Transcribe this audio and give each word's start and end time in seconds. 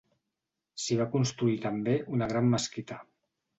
S'hi 0.83 0.97
va 1.01 1.07
construir 1.17 1.59
també 1.67 1.95
una 2.19 2.31
gran 2.35 2.51
mesquita. 2.57 3.01